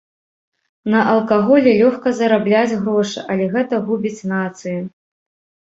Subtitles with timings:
[0.93, 4.81] На алкаголі лёгка зарабляць грошы, але гэта губіць нацыю.